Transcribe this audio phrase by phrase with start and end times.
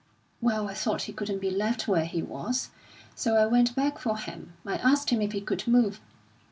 [0.41, 2.71] Well, I thought he couldn't be left where he was,
[3.13, 4.53] so I went back for him.
[4.65, 6.01] I asked him if he could move.